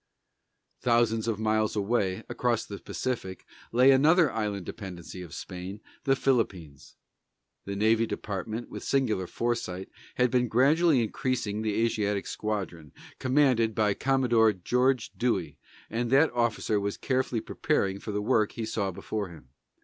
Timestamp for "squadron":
12.25-12.93